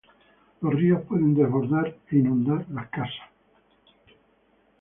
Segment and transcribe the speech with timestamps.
[0.61, 3.29] Los ríos pueden desbordar e inundar las casas.